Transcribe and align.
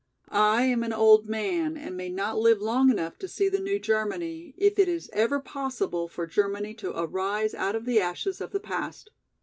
I 0.31 0.63
am 0.63 0.81
an 0.81 0.93
old 0.93 1.29
man 1.29 1.77
and 1.77 1.95
may 1.95 2.09
not 2.09 2.39
live 2.39 2.59
long 2.59 2.89
enough 2.89 3.19
to 3.19 3.27
see 3.27 3.49
the 3.49 3.59
new 3.59 3.77
Germany 3.77 4.55
if 4.57 4.79
it 4.79 4.87
is 4.87 5.11
ever 5.13 5.39
possible 5.39 6.07
for 6.07 6.25
Germany 6.25 6.73
to 6.73 6.99
arise 6.99 7.53
out 7.53 7.75
of 7.75 7.85
the 7.85 8.01
ashes 8.01 8.41
of 8.41 8.51
the 8.51 8.59
past. 8.59 9.11